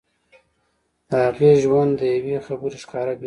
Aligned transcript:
د 1.09 1.11
هغې 1.27 1.51
ژوند 1.63 1.91
د 1.99 2.01
يوې 2.15 2.35
خبرې 2.47 2.77
ښکاره 2.83 3.11
بېلګه 3.13 3.19
ده. 3.19 3.19